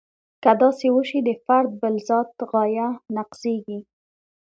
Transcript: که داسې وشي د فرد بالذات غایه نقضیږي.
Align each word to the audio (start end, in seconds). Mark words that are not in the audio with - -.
که 0.43 0.51
داسې 0.61 0.87
وشي 0.95 1.19
د 1.23 1.29
فرد 1.45 1.69
بالذات 1.81 2.29
غایه 2.51 2.87
نقضیږي. 3.17 3.79